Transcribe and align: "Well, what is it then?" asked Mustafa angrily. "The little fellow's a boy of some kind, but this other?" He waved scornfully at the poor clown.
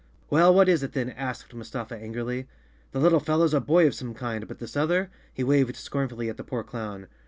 "Well, 0.31 0.51
what 0.51 0.67
is 0.67 0.81
it 0.81 0.93
then?" 0.93 1.11
asked 1.11 1.53
Mustafa 1.53 1.95
angrily. 1.95 2.47
"The 2.91 2.99
little 2.99 3.19
fellow's 3.19 3.53
a 3.53 3.61
boy 3.61 3.85
of 3.85 3.93
some 3.93 4.15
kind, 4.15 4.47
but 4.47 4.57
this 4.57 4.75
other?" 4.75 5.11
He 5.31 5.43
waved 5.43 5.75
scornfully 5.75 6.27
at 6.27 6.37
the 6.37 6.43
poor 6.43 6.63
clown. 6.63 7.05